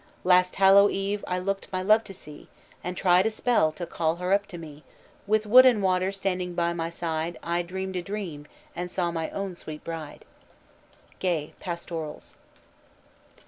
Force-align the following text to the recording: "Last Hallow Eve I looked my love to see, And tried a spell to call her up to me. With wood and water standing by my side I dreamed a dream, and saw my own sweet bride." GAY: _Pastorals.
"Last 0.23 0.55
Hallow 0.55 0.89
Eve 0.89 1.23
I 1.27 1.37
looked 1.37 1.71
my 1.71 1.83
love 1.83 2.03
to 2.05 2.11
see, 2.15 2.47
And 2.83 2.97
tried 2.97 3.27
a 3.27 3.29
spell 3.29 3.71
to 3.73 3.85
call 3.85 4.15
her 4.15 4.33
up 4.33 4.47
to 4.47 4.57
me. 4.57 4.83
With 5.27 5.45
wood 5.45 5.63
and 5.63 5.83
water 5.83 6.11
standing 6.11 6.55
by 6.55 6.73
my 6.73 6.89
side 6.89 7.37
I 7.43 7.61
dreamed 7.61 7.95
a 7.95 8.01
dream, 8.01 8.47
and 8.75 8.89
saw 8.89 9.11
my 9.11 9.29
own 9.29 9.55
sweet 9.55 9.83
bride." 9.83 10.25
GAY: 11.19 11.53
_Pastorals. 11.61 12.33